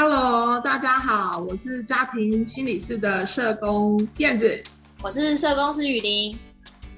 [0.00, 4.62] Hello，大家好，我是家庭心理室的社工燕子，
[5.02, 6.38] 我是社工师雨林，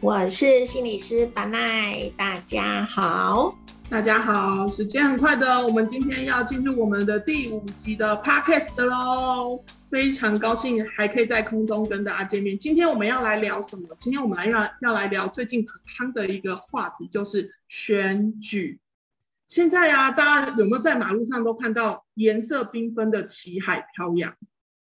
[0.00, 3.56] 我是心理师巴奈，大家好，
[3.88, 12.58] 大家好，时间很快的，我们今天要进入我们的第五集的 Podcast 喽，非常高兴还可以在空中跟大家见面。
[12.58, 13.88] 今天我们要来聊什么？
[13.98, 18.78] 今天我们来要要来聊最近很夯的一个话题，就是选举。
[19.50, 24.32] 现在啊，大家有没有在马路上都看到颜色缤纷的旗海飘扬？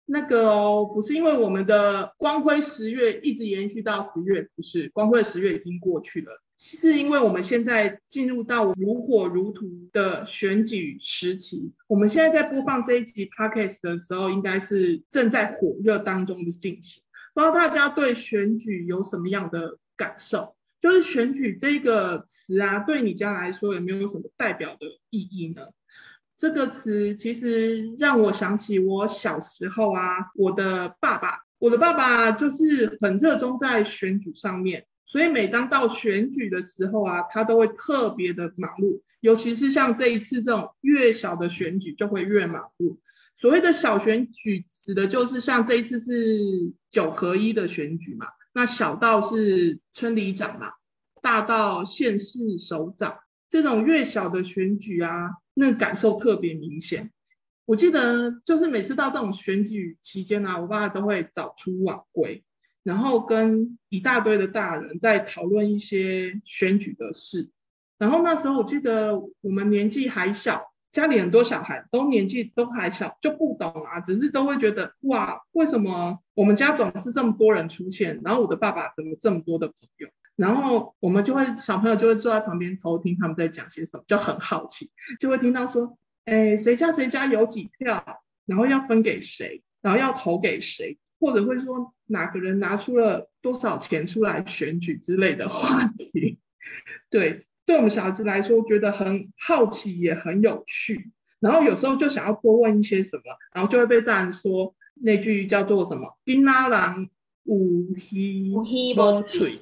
[0.06, 11.72] 那个哦，不是因为我们的光辉十月一直延续到十月，不是光辉十月已经过去了，是因为我们现在进入到如火如荼的选举时期。
[11.88, 17.02] 我们现在在播放这一集 podcast 的时候，应该是正在火热当中的进行。
[17.34, 20.54] 不知道大家对选举有什么样的感受？
[20.80, 25.66] 就是选举这个词啊，对你家来说有没有什么代表的意义呢？
[26.36, 42.96] 这个词其实让我想起我小时候啊，我的爸爸，我的爸爸就是很热衷在选举上面，所以每当到选举的时候啊，他都会特别的忙碌，尤其是像这一次这种越小的选举就会越忙碌。
[43.36, 46.12] 所谓的小选举，指的就是像这一次是
[46.90, 48.26] 九合一的选举嘛。
[48.52, 50.72] 那小到是村里长嘛，
[51.22, 57.12] 大到县市首长，这种越小的选举啊，那感受特别明显。
[57.64, 62.44] 我记得就是每次到这种选举期间啊，我爸都会早出晚归，
[62.82, 67.50] 然后跟一大堆的大人在讨论一些选举的事。
[67.98, 70.69] 然后那时候我记得我们年纪还小。
[70.92, 78.20] 家里很多小孩都年纪都还小，就不懂啊，只是都会觉得哇，为什么我们家总是这么多人出现？
[78.24, 80.08] 然后我的爸爸怎么这么多的朋友？
[80.34, 84.90] 然后我们就会小朋友就会坐在旁边偷听他们在讲些什么，就很好奇，
[85.20, 88.04] 就会听到说，哎，谁家谁家有几票，
[88.46, 96.40] 然后要分给谁，然后要投给谁，或者会说哪个人拿出了多少钱出来选举之类的话题，
[97.10, 97.46] 对。
[97.70, 101.12] 对我们小孩子来说，觉得很好奇，也很有趣。
[101.38, 103.22] 然后有时候就想要多问一些什么，
[103.54, 107.08] 然后就会被大人说那句叫做什么“金拉郎
[107.44, 108.52] 五希
[108.96, 109.60] 波吹”。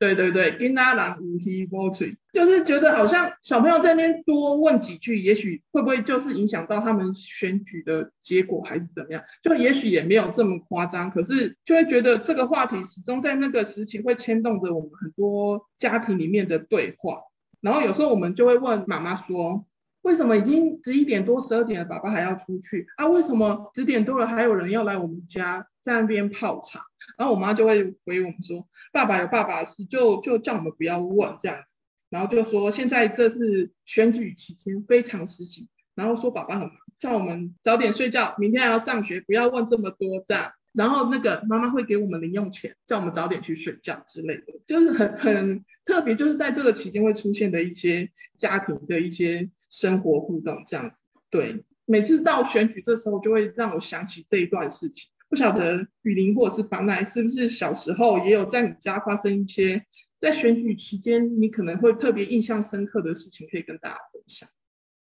[0.00, 9.22] 对对对，“金拉郎五希波吹”，就是觉得好像小朋友在那边多问几句，也许会不会就是影响到他们选举的结果，还是怎么样？
[9.42, 17.18] 就也许也没有这么夸张，可是就会觉得这个话题始终在那个时期会牵动着我们很多家庭里面的对话。
[17.60, 19.64] 然后有时候我们就会问妈妈说
[20.02, 23.06] ：“为什么已经十一点多、十二点了，爸爸还要出去啊？
[23.06, 26.82] 为什么十点多了还有人要来我们家在那边泡茶？”
[27.18, 31.76] 然后我妈就会回我们说：“爸爸有爸爸的事，就就叫我们不要问这样子。”
[32.08, 40.50] 然后就说：“现在这是选举期间，非常时期。”然后说爸爸很忙，叫我们早点睡觉，明天还要上学，不要问这么多这样。
[40.72, 50.96] 然后那个妈妈会给我们零用钱，叫我们早点去睡觉之类的，就是很很特别，就是在这个期间会出现的一些家庭的一些生活互动这样子。
[51.30, 55.10] 对，每次到选举这时候，就会让我想起这一段事情。
[55.28, 59.86] 不晓得雨林或者是房奈是不是小时候也有在你家发生一些
[60.20, 64.48] 在选举期间你可能会特别印象深刻的事情，可以跟大家分享。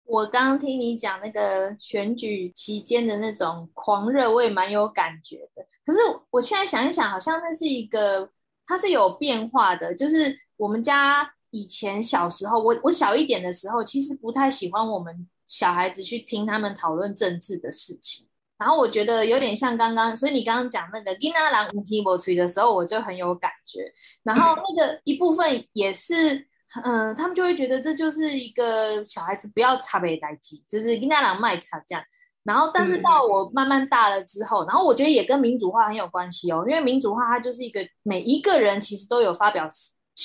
[0.06, 5.66] 我刚刚听你讲那个选举期间的那种狂热，我也蛮有感觉的。
[5.84, 5.98] 可是
[6.30, 8.30] 我现在想一想，好像那是一个，
[8.66, 9.94] 它是有变化的。
[9.94, 18.26] 就是我们家以前小时候，我我小一点的时候，其实不太喜欢我们小孩子去听他们讨论政治的事情。
[18.58, 23.92] 然后我觉得有点像刚刚，所以你刚刚讲那个金阿兰无提波吹的时候，我就很有感觉。
[24.22, 26.46] 然后那个一部分也是。
[26.84, 32.04] 嗯，他们就会觉得这就是一个小孩子不要差别代机，就是跟那郎卖差这样。
[32.44, 39.68] 然后，但是到我慢慢大了之后，然后我觉得也跟民主化很有关系哦，因为民主化它就是一个每一个人其实都有发表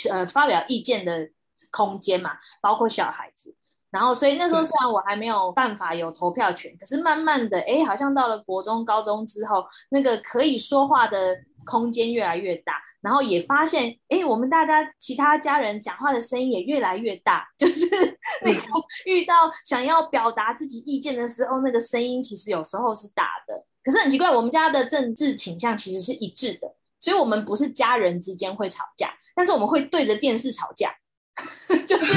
[0.09, 1.27] 呃发表意见的
[1.71, 2.31] 空间嘛，
[2.61, 3.55] 包括小孩子。
[3.89, 11.35] 然后，所以那时候虽然我还没有办法有投票权，可是慢慢的，哎，好像到了国中、高中之后，那个可以说话的
[11.65, 12.73] 空间越来越大。
[13.01, 17.87] 然后也发现，哎，我们大家其他家人讲话的声音也越来越大， 就是
[18.43, 18.61] 那个
[19.05, 19.33] 遇到
[19.65, 23.65] 想要表达自己意见的时候，那个声音其实有时候是大的。
[23.83, 30.93] 可是很奇怪，我们家的政治倾向其实是一致的，所以我们不是家人之间会吵架，但是我们会对着电视吵架，
[31.87, 32.13] 就是。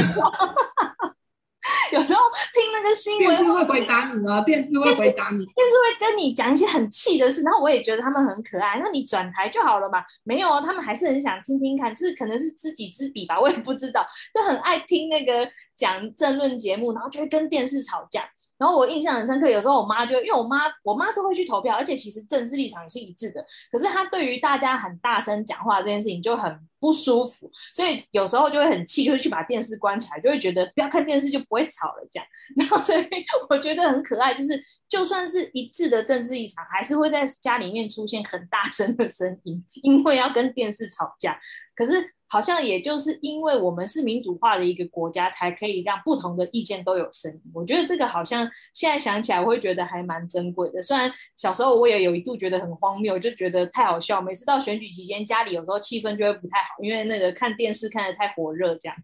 [1.92, 2.20] 有时候
[2.52, 10.04] 听那个新闻，电视会回答你啊，电视会回答你，电视会跟你讲一些很气的事，然后我也觉得他们很可爱，那你转台就好了嘛。
[10.22, 18.28] 没有哦，他们还是很想听听看，就是可能是知己知彼吧，我也不知道，就很爱听那个讲政论节目，然后就会跟电视吵架。
[18.56, 32.26] 然后我印象很深刻，有时候我妈就因为我妈我妈是会去投票，而且其实政治立场也是一致的，可是她对于大家很大声讲话这件事情就很不舒服，所以有时候就会很气，就会去把电视关起来，就会觉得不要看电视就不会吵了这样。
[32.56, 33.06] 然后所以
[33.48, 41.38] 我觉得很可爱，就是就算是一致的政治立场，还是会在家里面出现很大声的声音，因为要跟电视吵架。
[41.74, 42.14] 可是。
[42.34, 47.40] 好像也就是因为我们是民主化的一个国家，才可以让不同的意见都有声音。
[47.54, 50.82] 我觉得这个好像现在想起来，我会觉得还蛮珍贵的。
[50.82, 54.20] 虽然小时候我也有一度觉得很荒谬，就觉得太好笑。
[54.20, 58.96] 每次到选举期间，家里有时候气氛就会不太好，因为那个看电视看的太火热，这样。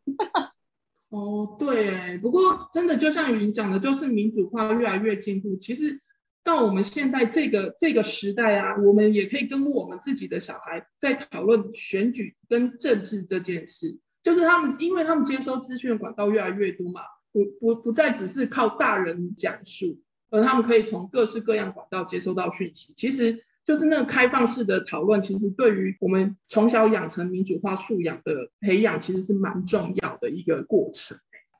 [1.11, 5.56] 哦，对，不过真的就像云讲的，就是民主化越来越进步。
[5.56, 6.00] 其实。
[6.43, 17.03] 到我们现在这个这个时代啊，我们也可以跟我们自己的小孩在讨论选举跟政治这件事，就是他们，因为他们接收资讯的管道越来越多嘛，
[17.33, 20.01] 不不不再只是靠大人讲述，
[20.31, 22.93] 而他们可以从各式各样管道接收到讯息。
[22.97, 31.19] 其实就是那个开放式的讨论，其实对于我们从小养成民主化素养的培养，其实是蛮重要的一个过程。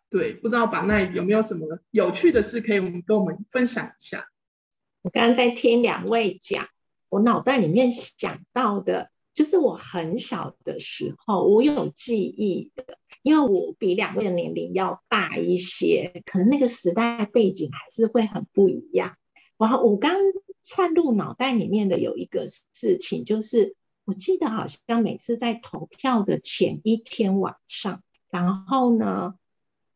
[0.09, 4.27] 对，不知道板奈有没有什么有趣的事可以我们跟我们分享一下？
[5.02, 6.69] 我刚刚在听两位讲，
[7.08, 19.17] 我脑袋里面想到的就是我很小的时候，我有记忆的，因为我比两位的年龄要大一些，可能那个时代背景还是会很不一样。
[19.56, 20.14] 然后我刚
[20.62, 29.35] 串入脑袋里面的有一个事情，就是我记得好像每次在投票的前一天晚上，然后呢，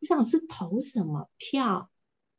[0.01, 1.91] 不想是投什么票，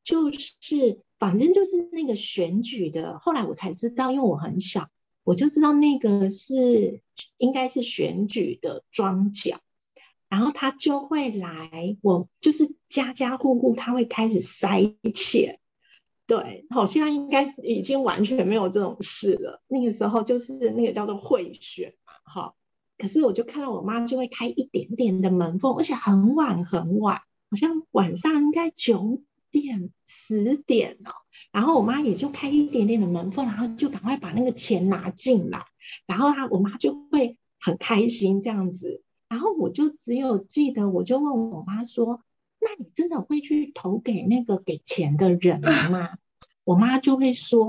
[0.03, 1.04] 就是。
[1.17, 4.89] 反正就是那个选举的，后来我才知道，因为我很小，
[5.23, 7.01] 我就知道那个是
[7.37, 9.59] 应该是选举的庄脚，
[10.27, 15.59] 然后他就会来，我就是家家户户他会开始塞钱，
[16.27, 19.61] 对，好像应该已经完全没有这种事了。
[19.67, 22.53] 那个时候就是那个叫做贿选嘛，哈。
[22.97, 29.21] 可是我就看到我妈就会开一点点的门缝，而且很晚很晚，好像晚上应该九。
[29.61, 31.11] 点十点了，
[31.51, 35.65] 然后我妈也就开一点点的门缝，然后就赶快把那个钱拿进来，
[36.05, 42.21] 然后她我妈就会很开心这样子，然后我就只有记得，我就问我妈说
[42.59, 46.17] ：“那你真的会去投给那个给钱的人吗？”
[46.65, 47.67] 我妈就会说：“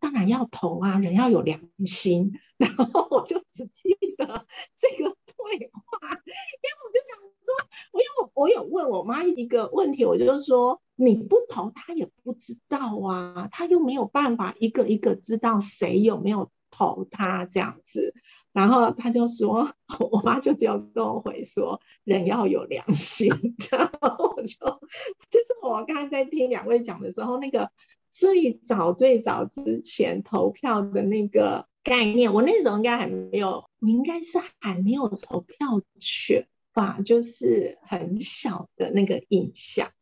[0.00, 4.46] 当然要投啊，人要有良心。”然后我就只记得
[4.78, 7.18] 这个对话，因为我就想，
[7.92, 10.80] 我有我有问我妈一个问题，我就说。
[10.96, 18.14] 你不投，他也不知道啊，他又没有办法一个一个知道谁有没有投他这样子。
[18.52, 19.74] 然后他就说，
[20.12, 23.28] 我妈就只有跟我回说，人要有良心。
[23.72, 27.72] 然后我就，就是我刚才在听两位讲的时候，那个
[28.12, 39.92] 最早最早之前投票的那个概念，我那时候应该还没有，我应该是还没有投票权吧，就是很小的那个印象。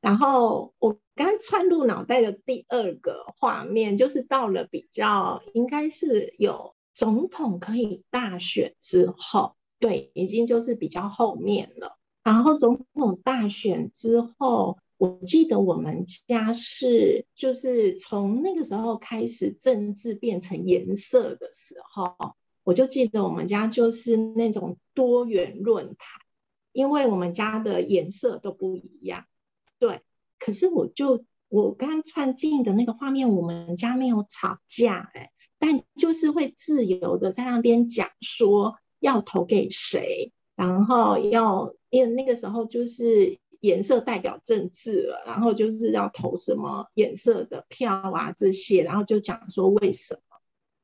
[0.00, 11.98] 然后我刚窜入脑袋的第二个画面，就是到了比较应该是有总统可以大选之后，对，已经就是比较后面了。
[12.22, 26.20] 然后总统大选之后，我记得我们家是就是从那个时候开始政治变成颜色的时候，我就记得我们家就是那种多元论坛，
[26.72, 29.24] 因为我们家的颜色都不一样。
[29.78, 30.00] 对，
[30.40, 35.30] 可是我就我刚串进的那个画面，我们家没有吵架哎，
[35.60, 50.35] 但就是会自由的在那边讲说要投给谁，然后要因为那个时候就是颜色代表政治了，然后就是要投什么颜色的票啊这些，然后就讲说为什么，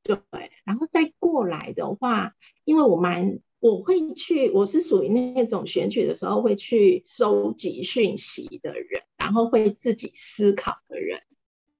[0.03, 0.17] 对，
[0.63, 3.39] 然后再过来的话，因为我蛮。
[3.59, 11.21] 我会去，我是属于那种选举的时候会去收集讯息的人，然后会自己思考的人，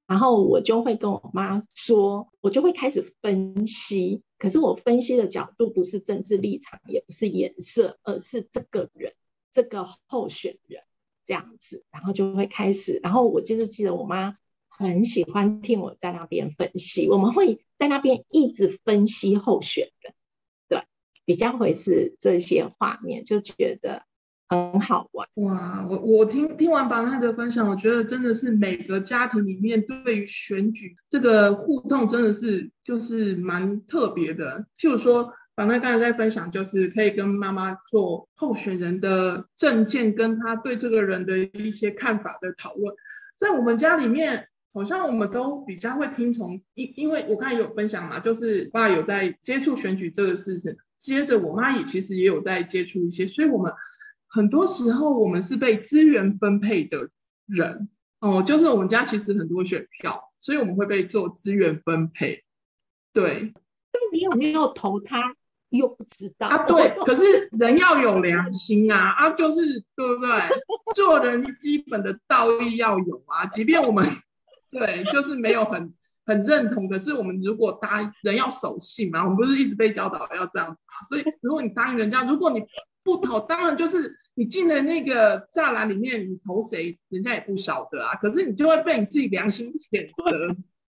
[0.08, 4.24] 然后我就会跟我妈说，我就会开始分析。
[4.38, 9.12] 可是我分析的角度不是政治立场，也不是颜色，而是这个人，
[9.51, 10.84] 这个候选人
[11.25, 13.01] 这样子，然后就会开始。
[13.03, 14.38] 然后我就是记得我妈
[14.77, 20.13] 很喜欢听我在那边分析，我们会在那边一直分析候选人。
[20.68, 20.84] 对
[21.25, 24.03] 比较会是这些画面，就觉得
[24.50, 25.88] 很好玩哇！
[25.89, 34.65] 我我听听完白奈的分享，我觉得真的是每个家庭里面对于选举这个互动，真的是就是蛮特别的。
[34.77, 42.96] 譬如说，白奈刚才在分享，就是可以跟妈妈做候选人的证件，跟他对这个人的一些看法的讨论。
[43.38, 53.72] 在我们家里面，好像我们都比较会听从，因因为我刚才有分享嘛，就是爸有在接触选举这个事情，接着我妈也其实也有在接触一些，所以我们
[54.27, 57.10] 很多时候我们是被资源分配的
[57.46, 57.88] 人
[58.20, 62.44] 哦，就是我们家其实很多选票，所以我们会被做资源分配，
[63.13, 63.53] 对。
[63.94, 65.36] 那你有没有投他？
[65.70, 70.30] 又不知道啊，对，可是人要有良心啊，啊，就是对不对？
[70.94, 74.08] 做人基本的道义要有啊，即便我们
[74.74, 75.94] 对，就是没有很
[76.25, 81.08] 很认同，可是我们如果答应人要守信嘛，我们不是一直被教导要这样子嘛？
[81.08, 82.63] 所以如果你答应人家，如果你
[83.03, 88.15] 不投，当然就是你进了那个栅栏里面，你投谁，人家也不晓得啊。
[88.15, 90.56] 可是你就会被你自己良心谴责。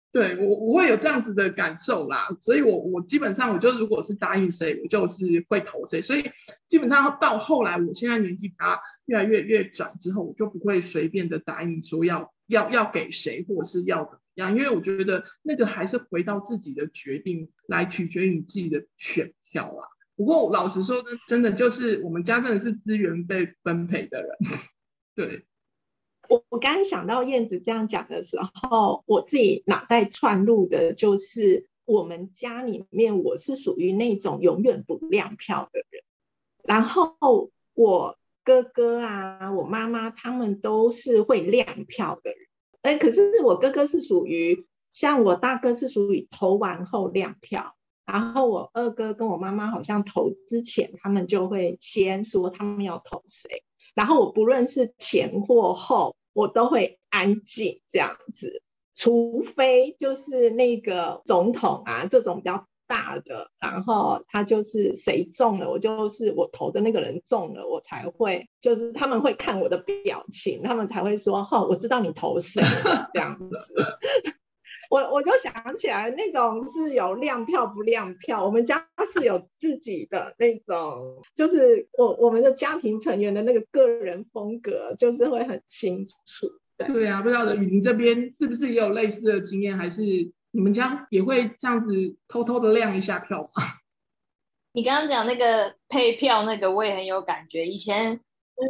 [0.09, 6.31] 对我我会有这样子的感受啦，所以我我基本上我就如果是答应谁，我就是会投谁，所以
[6.67, 19.87] 基本上到后来，我现在年纪大越来越越长之后，我就不会随便的答应说要要要给谁或者是要怎么样，因为我觉得那个还是回到自己的决定来取决于你自己的选票啊。
[20.15, 24.29] 不过老实说呢，真的就是我们家真的是资源被分配的人，
[25.13, 25.45] 对。
[26.29, 36.03] 我我刚刚想到燕子这样讲的时候，我自己脑袋串入的就是，我们家里面我是属于那种永远不亮票的人，
[36.63, 42.39] 然后我哥哥啊，我妈妈他们都是会亮票的人，
[42.81, 47.75] 哎，可是我哥哥是属于像我大哥是属于投完后亮票，
[48.05, 53.63] 然后我二哥跟我妈妈好像投之前，他们就会先说他们要投谁。
[53.93, 58.63] 然后我不论是前或后，我都会安静这样子，
[58.93, 72.63] 除非就是那个总统啊这种比较大的，然后他就是谁中了，我就是我投的那个人中了，我才会就是他们会看我的表情，他们才会说哦，我知道你投谁
[73.13, 73.75] 这样子。
[74.89, 86.13] 我我就想起来，那种是有亮票不亮票，我们家是有自己的那种，就是我我们的家庭成员的那个个人风格，就是会很清楚。
[86.77, 90.03] 对啊，不知道的雨林这边是不是也有类似的经验，还是
[90.51, 93.63] 你们家也会这样子偷偷的亮一下票吗？
[94.73, 97.65] 你刚刚讲那个配票那个，我也很有感觉。
[97.65, 98.19] 以前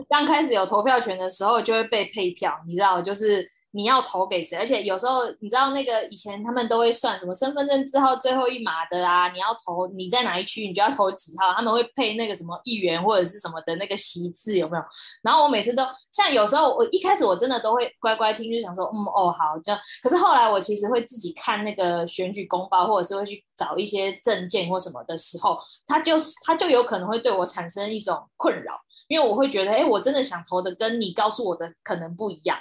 [0.09, 3.51] 刚开始有投票权的时候，就会被配票，你知道，就是。
[3.77, 4.57] 你要投给谁？
[4.57, 11.53] 而且有时候你知道那个以前他们都会算什么身份证字号最后一码的啊，你要投你在哪一区，你就要投几号。
[11.53, 14.83] 他们会配那个什么议员或者是什么的那个席次有没有？
[15.21, 19.79] 然后我每次都像有时候我一开始我真的都会乖乖听，就想说嗯哦好这样。
[20.01, 25.55] 可是后来我其实会自己看那个选举公报，或者是会去找一些证件或什么的时候，
[25.85, 28.73] 他就是他就有可能会对我产生一种困扰，
[29.07, 32.57] 因为我会觉得哎我真的想投的跟你告诉我的可能不一样。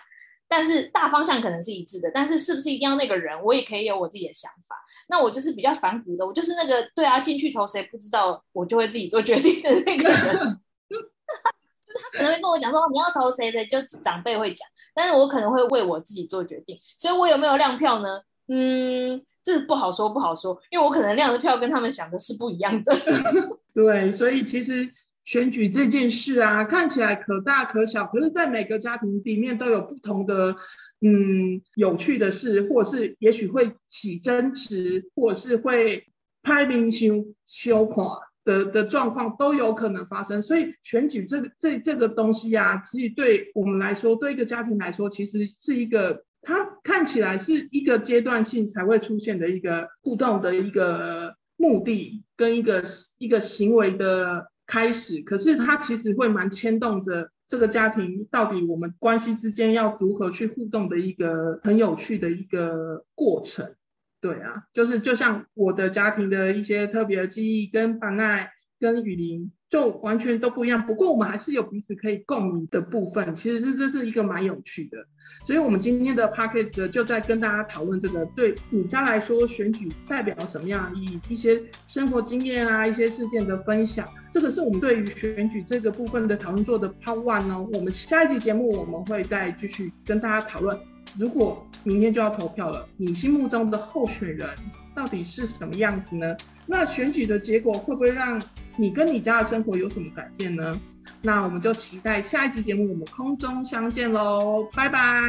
[0.48, 4.76] 但是大方向可能是一致的，但是是不是一定要那个人，我也可以有我自己的想法。
[5.08, 10.60] 那我就是比较反骨的，我就是那个对啊，进去投谁不知道，我就会自己做决定的那个人。
[10.88, 16.78] 就是他可能会跟我讲说你要投谁谁，就长辈会讲，但是我可能会为我自己做决定。
[16.96, 18.20] 所以我有没有亮票呢？
[18.48, 22.96] 嗯，这不好说，不好说，因为我可能亮的票跟他们想的是不一样的。
[23.74, 24.88] 对，所以其实。
[25.26, 30.54] 选举这件事啊，看起来可大可小，可是，在每个家庭里面都有不同的，
[31.00, 36.06] 嗯，有趣的事，或是也许会起争执，或是会
[36.44, 40.40] 拍明星羞垮的的状况都有可能发生。
[40.40, 52.84] 所以，选举这个这这个东西啊，其实对我们来说，对一个家庭来说，其实是一个它看起来是一个阶段性才会出现的一个互动的一个目的跟一个
[53.18, 54.52] 一个行为的。
[54.66, 63.74] 开始，可是它其实会蛮牵动着这个家庭到底我们关系之间要如何去互动的一个很有趣的一个过程。
[64.20, 70.86] 对啊，就是就像我的家庭的一些特别的记忆，跟板奈、跟雨林就完全都不一样。
[70.86, 75.06] 不过我们还是有彼此可以共鸣的部分，其实是这是一个蛮有趣的。
[75.44, 81.20] 所以，我们今天的 p a c k a g e 就在跟大家讨论这个，对你家来说，选举代表什么样意义？
[81.28, 87.68] 一些生活经验啊，一些事件的分享，这个是我们对于选举这个部分的讨论做的 Part One 哦。
[87.72, 90.78] 我们下一集节目我们会再继续跟大家讨论。
[91.18, 94.48] 如果明天就要投票了，你心目中的候选人
[94.94, 96.36] 到底是什么样子呢？
[96.66, 98.40] 那选举的结果会不会让
[98.76, 100.78] 你跟你家的生活有什么改变呢？
[101.22, 105.20] 那我们就期待下一集节目，我们空中相见喽，拜拜，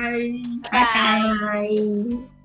[0.71, 2.36] 拜拜。